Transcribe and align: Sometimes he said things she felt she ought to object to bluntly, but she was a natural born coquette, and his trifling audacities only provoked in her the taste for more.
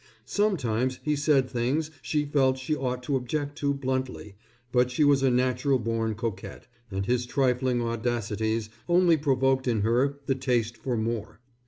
Sometimes 0.25 0.99
he 1.03 1.15
said 1.15 1.47
things 1.47 1.91
she 2.01 2.25
felt 2.25 2.57
she 2.57 2.75
ought 2.75 3.03
to 3.03 3.15
object 3.15 3.55
to 3.59 3.71
bluntly, 3.71 4.35
but 4.71 4.89
she 4.89 5.03
was 5.03 5.21
a 5.21 5.29
natural 5.29 5.77
born 5.77 6.15
coquette, 6.15 6.65
and 6.89 7.05
his 7.05 7.27
trifling 7.27 7.83
audacities 7.83 8.71
only 8.89 9.15
provoked 9.15 9.67
in 9.67 9.81
her 9.81 10.17
the 10.25 10.33
taste 10.33 10.75
for 10.75 10.97
more. 10.97 11.39